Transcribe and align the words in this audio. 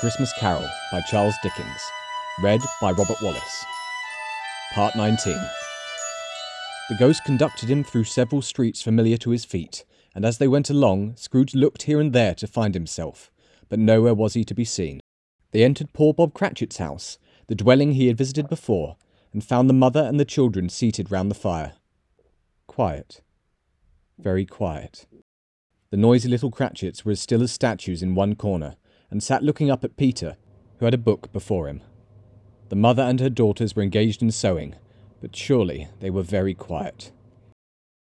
Christmas 0.00 0.32
Carol 0.38 0.66
by 0.90 1.02
Charles 1.02 1.34
Dickens. 1.42 1.92
Read 2.42 2.62
by 2.80 2.92
Robert 2.92 3.20
Wallace. 3.20 3.66
Part 4.72 4.96
19. 4.96 5.34
The 6.88 6.96
ghost 6.98 7.22
conducted 7.22 7.68
him 7.68 7.84
through 7.84 8.04
several 8.04 8.40
streets 8.40 8.80
familiar 8.80 9.18
to 9.18 9.28
his 9.28 9.44
feet, 9.44 9.84
and 10.14 10.24
as 10.24 10.38
they 10.38 10.48
went 10.48 10.70
along, 10.70 11.16
Scrooge 11.16 11.54
looked 11.54 11.82
here 11.82 12.00
and 12.00 12.14
there 12.14 12.34
to 12.36 12.46
find 12.46 12.72
himself, 12.72 13.30
but 13.68 13.78
nowhere 13.78 14.14
was 14.14 14.32
he 14.32 14.42
to 14.42 14.54
be 14.54 14.64
seen. 14.64 15.00
They 15.50 15.62
entered 15.62 15.92
poor 15.92 16.14
Bob 16.14 16.32
Cratchit's 16.32 16.78
house, 16.78 17.18
the 17.48 17.54
dwelling 17.54 17.92
he 17.92 18.06
had 18.06 18.16
visited 18.16 18.48
before, 18.48 18.96
and 19.34 19.44
found 19.44 19.68
the 19.68 19.74
mother 19.74 20.00
and 20.00 20.18
the 20.18 20.24
children 20.24 20.70
seated 20.70 21.10
round 21.10 21.30
the 21.30 21.34
fire. 21.34 21.74
Quiet. 22.66 23.20
Very 24.18 24.46
quiet. 24.46 25.04
The 25.90 25.98
noisy 25.98 26.30
little 26.30 26.50
Cratchits 26.50 27.04
were 27.04 27.12
as 27.12 27.20
still 27.20 27.42
as 27.42 27.52
statues 27.52 28.02
in 28.02 28.14
one 28.14 28.34
corner, 28.34 28.76
and 29.10 29.22
sat 29.22 29.42
looking 29.42 29.70
up 29.70 29.84
at 29.84 29.96
Peter, 29.96 30.36
who 30.78 30.84
had 30.84 30.94
a 30.94 30.98
book 30.98 31.32
before 31.32 31.68
him. 31.68 31.82
The 32.68 32.76
mother 32.76 33.02
and 33.02 33.20
her 33.20 33.30
daughters 33.30 33.74
were 33.74 33.82
engaged 33.82 34.22
in 34.22 34.30
sewing, 34.30 34.76
but 35.20 35.34
surely 35.34 35.88
they 36.00 36.10
were 36.10 36.22
very 36.22 36.54
quiet. 36.54 37.10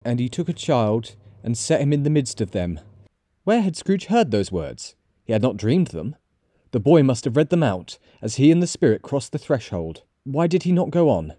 And 0.03 0.19
he 0.19 0.29
took 0.29 0.49
a 0.49 0.53
child 0.53 1.15
and 1.43 1.57
set 1.57 1.81
him 1.81 1.91
in 1.91 2.03
the 2.03 2.09
midst 2.09 2.41
of 2.41 2.51
them. 2.51 2.79
Where 3.43 3.61
had 3.61 3.75
Scrooge 3.75 4.05
heard 4.05 4.31
those 4.31 4.51
words? 4.51 4.95
He 5.23 5.33
had 5.33 5.41
not 5.41 5.57
dreamed 5.57 5.87
them. 5.87 6.15
The 6.71 6.79
boy 6.79 7.03
must 7.03 7.25
have 7.25 7.35
read 7.35 7.49
them 7.49 7.63
out 7.63 7.97
as 8.21 8.35
he 8.35 8.51
and 8.51 8.61
the 8.61 8.67
spirit 8.67 9.01
crossed 9.01 9.31
the 9.31 9.39
threshold. 9.39 10.03
Why 10.23 10.47
did 10.47 10.63
he 10.63 10.71
not 10.71 10.91
go 10.91 11.09
on? 11.09 11.33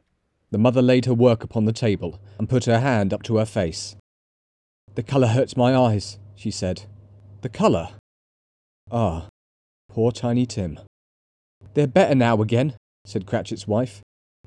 The 0.51 0.59
mother 0.59 0.83
laid 0.83 1.07
her 1.07 1.15
work 1.15 1.43
upon 1.43 1.65
the 1.65 1.73
table 1.73 2.21
and 2.39 2.49
put 2.49 2.67
her 2.67 2.81
hand 2.81 3.15
up 3.15 3.23
to 3.25 3.37
her 3.37 3.47
face. 3.47 3.97
The 4.95 5.03
colour 5.03 5.29
hurts 5.29 5.57
my 5.57 5.75
eyes, 5.75 6.19
she 6.35 6.51
said. 6.51 6.83
The 7.41 7.49
colour? 7.49 7.91
Ah, 8.91 9.29
Poor 9.93 10.11
Tiny 10.11 10.47
Tim. 10.47 10.81
They're 11.75 11.87
better 11.87 12.15
now 12.15 12.41
again, 12.41 12.77
said 13.05 13.27
Cratchit's 13.27 13.69
wife. 13.69 14.01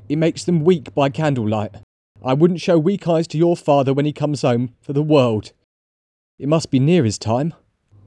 It 0.10 0.16
makes 0.16 0.44
them 0.44 0.64
weak 0.64 0.96
by 0.96 1.10
candlelight. 1.10 1.76
I 2.24 2.34
wouldn't 2.34 2.62
show 2.62 2.80
weak 2.80 3.08
eyes 3.08 3.28
to 3.28 3.38
your 3.38 3.56
father 3.56 3.94
when 3.94 4.08
he 4.08 4.12
comes 4.12 4.42
home, 4.42 4.74
for 4.82 4.94
the 4.94 5.04
world. 5.04 5.52
It 6.40 6.48
must 6.48 6.72
be 6.72 6.80
near 6.80 7.04
his 7.04 7.20
time. 7.20 7.54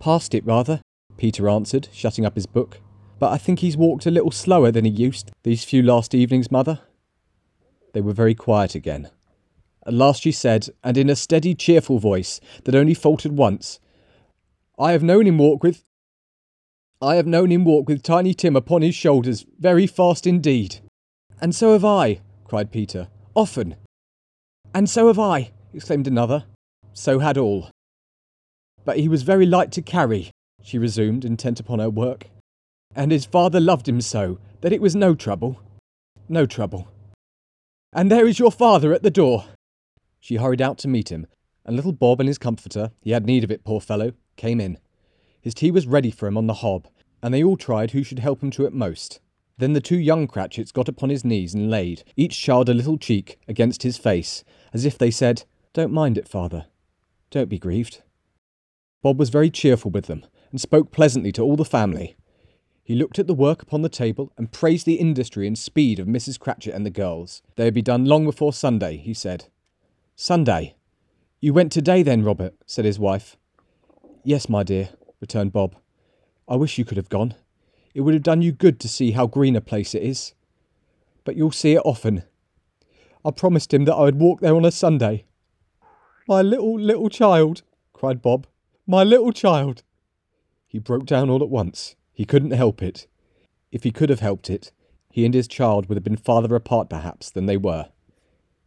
Past 0.01 0.35
it, 0.35 0.45
rather, 0.45 0.81
Peter 1.17 1.49
answered, 1.49 1.89
shutting 1.93 2.27
up 2.27 2.35
his 2.35 2.47
book. 2.47 2.81
But 3.21 3.31
I 3.31 3.39
think 3.39 3.61
he's 3.61 3.77
walked 3.77 4.07
a 4.07 4.11
little 4.11 4.33
slower 4.33 4.73
than 4.73 4.85
he 4.85 4.91
used 4.91 5.31
these 5.45 5.63
few 5.63 5.81
last 5.81 6.17
evenings, 6.17 6.51
mother. 6.51 6.81
They 7.93 8.01
were 8.01 8.13
very 8.13 8.35
quiet 8.35 8.75
again. 8.75 9.11
At 9.87 9.95
last 9.95 10.23
she 10.23 10.33
said, 10.33 10.71
and 10.83 10.99
in 10.99 11.09
a 11.09 11.15
steady, 11.15 11.55
cheerful 11.55 12.01
voice 12.01 12.41
that 12.65 12.75
only 12.75 12.95
faltered 12.95 13.37
once, 13.37 13.79
I 14.77 14.91
have 14.91 15.05
known 15.05 15.29
him 15.29 15.39
walk 15.39 15.63
with 15.63 15.85
I 17.01 17.15
have 17.15 17.27
known 17.27 17.53
him 17.53 17.65
walk 17.65 17.89
with 17.89 18.03
Tiny 18.03 18.35
Tim 18.35 18.57
upon 18.57 18.83
his 18.83 18.95
shoulders, 18.95 19.47
very 19.59 19.87
fast 19.87 20.27
indeed. 20.27 20.81
And 21.41 21.55
so 21.55 21.73
have 21.73 21.85
I, 21.85 22.21
cried 22.45 22.73
Peter. 22.73 23.09
Often. 23.35 23.77
And 24.75 24.91
so 24.91 25.07
have 25.07 25.19
I, 25.19 25.53
exclaimed 25.73 26.09
another. 26.09 26.45
So 26.93 27.21
had 27.21 27.39
all. 27.39 27.71
But 28.85 28.99
he 28.99 29.07
was 29.07 29.23
very 29.23 29.47
light 29.47 29.71
to 29.73 29.83
carry, 29.83 30.33
she 30.61 30.77
resumed, 30.77 31.25
intent 31.25 31.61
upon 31.61 31.79
her 31.79 31.89
work. 31.89 32.31
And 32.97 33.13
his 33.13 33.25
father 33.25 33.61
loved 33.61 33.89
him 33.89 34.01
so 34.01 34.41
that 34.61 34.73
it 34.73 34.81
was 34.81 34.97
no 34.97 35.15
trouble. 35.15 35.61
No 36.29 36.47
trouble. 36.47 36.89
And 37.93 38.11
there 38.11 38.27
is 38.27 38.41
your 38.41 38.51
father 38.51 38.93
at 38.93 39.05
the 39.05 39.11
door. 39.11 39.45
She 40.19 40.37
hurried 40.37 40.61
out 40.61 40.79
to 40.79 40.89
meet 40.89 41.13
him, 41.13 41.29
and 41.65 41.77
little 41.77 41.93
Bob 41.93 42.19
and 42.19 42.29
his 42.29 42.39
comforter, 42.39 42.91
he 43.01 43.13
had 43.13 43.25
need 43.25 43.45
of 43.45 43.53
it, 43.53 43.63
poor 43.63 43.81
fellow, 43.81 44.15
came 44.37 44.61
in. 44.61 44.79
His 45.49 45.55
tea 45.55 45.71
was 45.71 45.87
ready 45.87 46.11
for 46.11 46.27
him 46.27 46.37
on 46.37 46.47
the 46.47 46.61
hob, 46.61 46.89
and 47.23 47.33
they 47.33 47.43
all 47.43 47.57
tried 47.57 47.93
who 47.93 48.03
should 48.03 48.19
help 48.19 48.43
him 48.43 48.51
to 48.51 48.67
it 48.67 48.73
most. 48.75 49.19
Then 49.57 49.73
the 49.73 49.81
two 49.81 49.97
young 49.97 50.27
Cratchits 50.27 50.73
got 50.73 50.91
upon 50.91 51.09
his 51.09 51.25
knees 51.25 51.55
and 51.55 51.71
laid, 51.71 52.05
each 52.19 52.39
child 52.39 52.69
a 52.69 52.75
little 52.75 52.99
cheek, 52.99 53.39
against 53.49 53.83
his 53.83 53.97
face, 53.97 54.45
as 54.75 54.85
if 54.85 54.99
they 54.99 55.11
said, 55.11 55.45
Don't 55.73 55.91
mind 55.91 56.19
it, 56.19 56.29
father. 56.29 56.67
Don't 57.31 57.49
be 57.49 57.59
grieved. 57.59 58.03
Bob 59.01 59.19
was 59.19 59.31
very 59.31 59.49
cheerful 59.49 59.91
with 59.91 60.05
them, 60.05 60.27
and 60.51 60.61
spoke 60.61 60.93
pleasantly 60.93 61.33
to 61.33 61.43
all 61.43 61.57
the 61.57 61.65
family. 61.65 62.15
He 62.85 62.95
looked 62.95 63.19
at 63.19 63.27
the 63.27 63.33
work 63.33 63.63
upon 63.63 63.81
the 63.81 63.89
table 63.89 64.31
and 64.37 64.53
praised 64.53 64.85
the 64.85 64.97
industry 64.97 65.47
and 65.47 65.57
speed 65.57 65.99
of 65.99 66.07
Mrs. 66.07 66.39
Cratchit 66.39 66.75
and 66.75 66.85
the 66.85 66.91
girls. 66.91 67.41
They 67.57 67.65
would 67.65 67.73
be 67.73 67.81
done 67.81 68.05
long 68.05 68.27
before 68.27 68.53
Sunday, 68.53 68.99
he 68.99 69.15
said. 69.15 69.47
Sunday? 70.15 70.77
You 71.41 71.55
went 71.55 71.73
today 71.73 72.03
then, 72.03 72.23
Robert? 72.23 72.53
said 72.67 72.85
his 72.85 72.99
wife. 72.99 73.39
Yes, 74.25 74.51
my 74.51 74.63
dear, 74.63 74.91
returned 75.21 75.53
Bob. 75.53 75.77
I 76.49 76.57
wish 76.57 76.79
you 76.79 76.85
could 76.85 76.97
have 76.97 77.09
gone. 77.09 77.35
It 77.95 78.03
would 78.03 78.15
have 78.15 78.23
done 78.23 78.43
you 78.43 78.53
good 78.53 78.79
to 78.81 78.89
see 78.89 79.13
how 79.13 79.27
green 79.27 79.57
a 79.57 79.61
place 79.61 79.95
it 79.95 80.03
is. 80.03 80.35
But 81.25 81.37
you'll 81.37 81.51
see 81.51 81.73
it 81.73 81.83
often. 81.85 82.23
I 83.25 83.31
promised 83.31 83.75
him 83.75 83.85
that 83.85 83.95
I 83.95 84.05
would 84.05 84.21
walk 84.21 84.41
there 84.41 84.55
on 84.55 84.65
a 84.65 84.71
Sunday. 84.71 85.25
My 86.27 86.43
little, 86.43 86.79
little 86.79 87.09
child, 87.09 87.63
cried 87.93 88.23
Bob. 88.23 88.47
My 88.87 89.03
little 89.03 89.33
child. 89.33 89.83
He 90.67 90.79
broke 90.79 91.07
down 91.07 91.29
all 91.31 91.43
at 91.43 91.49
once. 91.49 91.97
He 92.13 92.25
couldn't 92.25 92.53
help 92.53 92.83
it. 92.83 93.07
If 93.73 93.85
he 93.85 93.91
could 93.91 94.11
have 94.11 94.21
helped 94.21 94.49
it, 94.49 94.73
he 95.11 95.25
and 95.25 95.35
his 95.35 95.49
child 95.49 95.89
would 95.89 95.97
have 95.97 96.05
been 96.05 96.17
farther 96.17 96.55
apart 96.55 96.89
perhaps 96.89 97.31
than 97.31 97.47
they 97.47 97.57
were. 97.57 97.89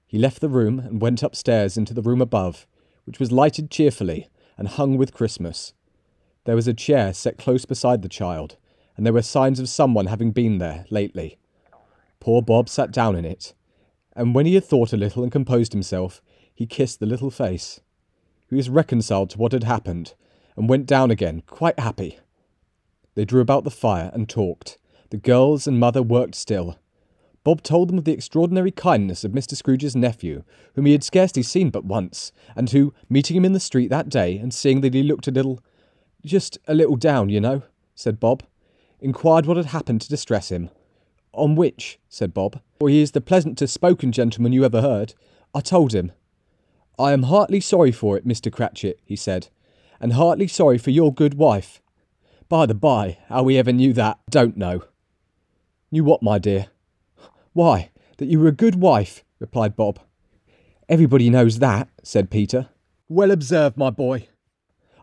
He 0.05 0.17
left 0.17 0.41
the 0.41 0.49
room 0.49 0.79
and 0.79 1.01
went 1.01 1.23
upstairs 1.23 1.77
into 1.77 1.93
the 1.93 2.01
room 2.01 2.21
above, 2.21 2.67
which 3.05 3.19
was 3.19 3.31
lighted 3.31 3.71
cheerfully 3.71 4.27
and 4.57 4.67
hung 4.67 4.97
with 4.97 5.13
Christmas. 5.13 5.73
There 6.45 6.55
was 6.55 6.67
a 6.67 6.73
chair 6.73 7.13
set 7.13 7.37
close 7.37 7.65
beside 7.65 8.01
the 8.01 8.09
child, 8.09 8.57
and 8.97 9.05
there 9.05 9.13
were 9.13 9.21
signs 9.21 9.59
of 9.59 9.69
someone 9.69 10.07
having 10.07 10.31
been 10.31 10.57
there 10.57 10.85
lately. 10.89 11.37
Poor 12.19 12.41
Bob 12.41 12.67
sat 12.67 12.91
down 12.91 13.15
in 13.15 13.25
it, 13.25 13.53
and 14.13 14.33
when 14.33 14.45
he 14.45 14.55
had 14.55 14.65
thought 14.65 14.93
a 14.93 14.97
little 14.97 15.23
and 15.23 15.31
composed 15.31 15.73
himself, 15.73 16.21
he 16.53 16.65
kissed 16.65 16.99
the 16.99 17.05
little 17.05 17.31
face. 17.31 17.79
He 18.49 18.55
was 18.55 18.69
reconciled 18.69 19.29
to 19.31 19.37
what 19.37 19.51
had 19.51 19.63
happened, 19.63 20.13
and 20.57 20.67
went 20.67 20.87
down 20.87 21.11
again, 21.11 21.43
quite 21.45 21.79
happy. 21.79 22.19
They 23.15 23.25
drew 23.25 23.41
about 23.41 23.63
the 23.63 23.71
fire 23.71 24.09
and 24.13 24.27
talked. 24.27 24.77
The 25.11 25.17
girls 25.17 25.67
and 25.67 25.79
mother 25.79 26.01
worked 26.01 26.35
still. 26.35 26.77
Bob 27.43 27.63
told 27.63 27.89
them 27.89 27.97
of 27.97 28.05
the 28.05 28.13
extraordinary 28.13 28.71
kindness 28.71 29.23
of 29.23 29.31
Mr. 29.31 29.55
Scrooge's 29.55 29.95
nephew, 29.95 30.43
whom 30.75 30.85
he 30.85 30.91
had 30.91 31.03
scarcely 31.03 31.43
seen 31.43 31.69
but 31.69 31.85
once, 31.85 32.31
and 32.55 32.69
who, 32.69 32.93
meeting 33.09 33.37
him 33.37 33.45
in 33.45 33.53
the 33.53 33.59
street 33.59 33.89
that 33.89 34.09
day, 34.09 34.37
and 34.37 34.53
seeing 34.53 34.81
that 34.81 34.93
he 34.93 35.03
looked 35.03 35.27
a 35.27 35.31
little 35.31 35.59
just 36.25 36.57
a 36.67 36.73
little 36.73 36.95
down, 36.95 37.29
you 37.29 37.39
know, 37.39 37.63
said 37.95 38.19
Bob. 38.19 38.43
Inquired 38.99 39.45
what 39.45 39.57
had 39.57 39.67
happened 39.67 40.01
to 40.01 40.09
distress 40.09 40.49
him. 40.49 40.69
On 41.33 41.55
which, 41.55 41.99
said 42.09 42.33
Bob, 42.33 42.59
for 42.79 42.89
he 42.89 43.01
is 43.01 43.11
the 43.11 43.21
pleasantest 43.21 43.73
spoken 43.73 44.11
gentleman 44.11 44.53
you 44.53 44.65
ever 44.65 44.81
heard, 44.81 45.13
I 45.55 45.61
told 45.61 45.93
him. 45.93 46.11
I 46.99 47.13
am 47.13 47.23
heartily 47.23 47.61
sorry 47.61 47.91
for 47.91 48.17
it, 48.17 48.27
Mr. 48.27 48.51
Cratchit, 48.51 48.99
he 49.03 49.15
said, 49.15 49.47
and 49.99 50.13
heartily 50.13 50.47
sorry 50.47 50.77
for 50.77 50.91
your 50.91 51.13
good 51.13 51.35
wife. 51.35 51.81
By 52.49 52.65
the 52.65 52.73
by, 52.73 53.17
how 53.27 53.43
we 53.43 53.57
ever 53.57 53.71
knew 53.71 53.93
that, 53.93 54.19
don't 54.29 54.57
know. 54.57 54.83
Knew 55.91 56.03
what, 56.03 56.21
my 56.21 56.37
dear? 56.37 56.67
Why, 57.53 57.91
that 58.17 58.27
you 58.27 58.39
were 58.39 58.49
a 58.49 58.53
good 58.53 58.75
wife, 58.75 59.23
replied 59.39 59.75
Bob. 59.75 59.99
Everybody 60.87 61.29
knows 61.29 61.59
that, 61.59 61.89
said 62.03 62.29
Peter. 62.29 62.69
Well 63.07 63.31
observed, 63.31 63.77
my 63.77 63.89
boy. 63.89 64.27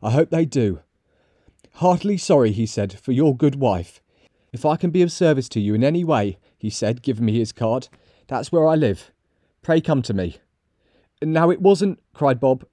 I 0.03 0.11
hope 0.11 0.31
they 0.31 0.45
do. 0.45 0.81
Heartily 1.79 2.19
sorry, 2.19 2.51
he 2.51 2.67
said, 2.67 2.99
for 2.99 3.13
your 3.13 3.37
good 3.37 3.55
wife. 3.55 4.03
If 4.53 4.67
I 4.67 4.75
can 4.75 4.91
be 4.91 5.01
of 5.03 5.13
service 5.13 5.49
to 5.51 5.61
you 5.61 5.75
in 5.75 5.85
any 5.85 6.03
way, 6.03 6.37
he 6.57 6.71
said, 6.71 7.03
giving 7.03 7.25
me 7.25 7.39
his 7.39 7.53
card, 7.53 7.87
that's 8.27 8.51
where 8.51 8.67
I 8.67 8.75
live. 8.75 9.13
Pray 9.63 9.81
come 9.81 10.03
to 10.03 10.13
me. 10.13 10.39
Now 11.23 11.51
it 11.51 11.63
wasn't, 11.63 12.01
cried 12.13 12.41
Bob, 12.41 12.67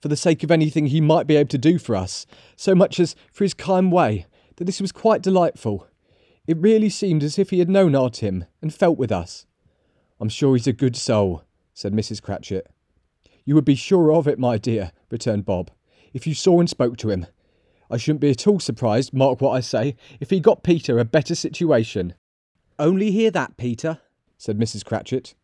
for 0.00 0.06
the 0.06 0.14
sake 0.14 0.44
of 0.44 0.52
anything 0.52 0.86
he 0.86 1.00
might 1.00 1.26
be 1.26 1.34
able 1.34 1.48
to 1.48 1.58
do 1.58 1.78
for 1.78 1.96
us, 1.96 2.26
so 2.54 2.76
much 2.76 3.00
as 3.00 3.16
for 3.32 3.42
his 3.42 3.54
kind 3.54 3.90
way, 3.90 4.26
that 4.54 4.66
this 4.66 4.80
was 4.80 4.92
quite 4.92 5.20
delightful. 5.20 5.88
It 6.46 6.56
really 6.58 6.90
seemed 6.90 7.24
as 7.24 7.40
if 7.40 7.50
he 7.50 7.58
had 7.58 7.68
known 7.68 7.96
our 7.96 8.08
Tim 8.08 8.44
and 8.62 8.72
felt 8.72 8.96
with 8.96 9.10
us. 9.10 9.46
I'm 10.20 10.28
sure 10.28 10.54
he's 10.54 10.68
a 10.68 10.72
good 10.72 10.94
soul, 10.94 11.42
said 11.72 11.92
Mrs. 11.92 12.22
Cratchit. 12.22 12.70
You 13.44 13.56
would 13.56 13.64
be 13.64 13.74
sure 13.74 14.12
of 14.12 14.28
it, 14.28 14.38
my 14.38 14.58
dear, 14.58 14.92
returned 15.10 15.44
Bob, 15.44 15.72
if 16.12 16.24
you 16.24 16.34
saw 16.34 16.60
and 16.60 16.70
spoke 16.70 16.96
to 16.98 17.10
him. 17.10 17.26
I 17.90 17.96
shouldn't 17.96 18.20
be 18.20 18.30
at 18.30 18.46
all 18.46 18.60
surprised, 18.60 19.12
mark 19.12 19.40
what 19.40 19.52
I 19.52 19.60
say, 19.60 19.96
if 20.20 20.30
he 20.30 20.40
got 20.40 20.62
Peter 20.62 20.98
a 20.98 21.04
better 21.04 21.34
situation. 21.34 22.14
Only 22.78 23.10
hear 23.10 23.30
that, 23.30 23.56
Peter, 23.56 24.00
said 24.38 24.58
Mrs. 24.58 24.84
Cratchit. 24.84 25.34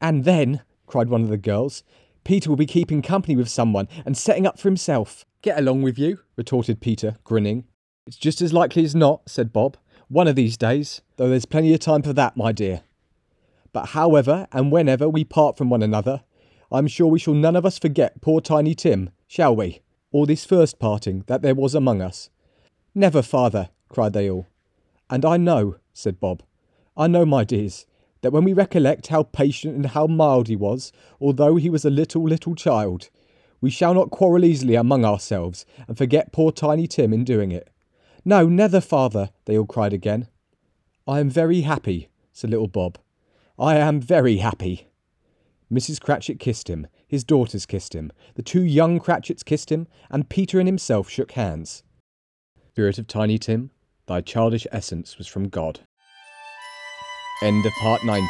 And 0.00 0.24
then, 0.24 0.62
cried 0.86 1.08
one 1.08 1.22
of 1.22 1.28
the 1.28 1.36
girls, 1.36 1.82
Peter 2.24 2.50
will 2.50 2.56
be 2.56 2.66
keeping 2.66 3.02
company 3.02 3.36
with 3.36 3.48
someone 3.48 3.88
and 4.04 4.16
setting 4.16 4.46
up 4.46 4.58
for 4.58 4.68
himself. 4.68 5.24
Get 5.42 5.58
along 5.58 5.82
with 5.82 5.98
you, 5.98 6.18
retorted 6.36 6.80
Peter, 6.80 7.16
grinning. 7.24 7.64
It's 8.06 8.16
just 8.16 8.42
as 8.42 8.52
likely 8.52 8.84
as 8.84 8.94
not, 8.94 9.28
said 9.28 9.52
Bob. 9.52 9.76
One 10.08 10.28
of 10.28 10.36
these 10.36 10.56
days, 10.56 11.02
though 11.16 11.28
there's 11.28 11.46
plenty 11.46 11.72
of 11.72 11.80
time 11.80 12.02
for 12.02 12.12
that, 12.12 12.36
my 12.36 12.52
dear. 12.52 12.82
But 13.72 13.90
however 13.90 14.46
and 14.52 14.72
whenever 14.72 15.08
we 15.08 15.24
part 15.24 15.56
from 15.56 15.70
one 15.70 15.82
another, 15.82 16.22
I'm 16.70 16.86
sure 16.86 17.06
we 17.06 17.18
shall 17.18 17.34
none 17.34 17.56
of 17.56 17.66
us 17.66 17.78
forget 17.78 18.20
poor 18.20 18.40
Tiny 18.40 18.74
Tim, 18.74 19.10
shall 19.26 19.54
we? 19.54 19.82
Or 20.16 20.24
this 20.24 20.46
first 20.46 20.78
parting 20.78 21.22
that 21.26 21.42
there 21.42 21.54
was 21.54 21.74
among 21.74 22.00
us. 22.00 22.30
Never, 22.94 23.20
father, 23.20 23.68
cried 23.90 24.14
they 24.14 24.30
all. 24.30 24.46
And 25.10 25.26
I 25.26 25.36
know, 25.36 25.76
said 25.92 26.20
Bob, 26.20 26.42
I 26.96 27.06
know, 27.06 27.26
my 27.26 27.44
dears, 27.44 27.84
that 28.22 28.30
when 28.30 28.42
we 28.42 28.54
recollect 28.54 29.08
how 29.08 29.24
patient 29.24 29.76
and 29.76 29.84
how 29.84 30.06
mild 30.06 30.48
he 30.48 30.56
was, 30.56 30.90
although 31.20 31.56
he 31.56 31.68
was 31.68 31.84
a 31.84 31.90
little, 31.90 32.22
little 32.22 32.54
child, 32.54 33.10
we 33.60 33.68
shall 33.68 33.92
not 33.92 34.08
quarrel 34.08 34.42
easily 34.42 34.74
among 34.74 35.04
ourselves 35.04 35.66
and 35.86 35.98
forget 35.98 36.32
poor 36.32 36.50
Tiny 36.50 36.86
Tim 36.86 37.12
in 37.12 37.22
doing 37.22 37.52
it. 37.52 37.68
No, 38.24 38.48
never, 38.48 38.80
father, 38.80 39.28
they 39.44 39.58
all 39.58 39.66
cried 39.66 39.92
again. 39.92 40.28
I 41.06 41.20
am 41.20 41.28
very 41.28 41.60
happy, 41.60 42.08
said 42.32 42.48
little 42.48 42.68
Bob. 42.68 42.96
I 43.58 43.76
am 43.76 44.00
very 44.00 44.38
happy. 44.38 44.88
Mrs. 45.72 46.00
Cratchit 46.00 46.38
kissed 46.38 46.68
him, 46.68 46.86
his 47.08 47.24
daughters 47.24 47.66
kissed 47.66 47.94
him, 47.94 48.12
the 48.34 48.42
two 48.42 48.62
young 48.62 49.00
Cratchits 49.00 49.42
kissed 49.42 49.70
him, 49.70 49.88
and 50.10 50.28
Peter 50.28 50.60
and 50.60 50.68
himself 50.68 51.08
shook 51.08 51.32
hands. 51.32 51.82
Spirit 52.68 52.98
of 52.98 53.06
Tiny 53.06 53.38
Tim, 53.38 53.70
thy 54.06 54.20
childish 54.20 54.66
essence 54.70 55.18
was 55.18 55.26
from 55.26 55.48
God. 55.48 55.80
End 57.42 57.66
of 57.66 57.72
part 57.80 58.04
19. 58.04 58.28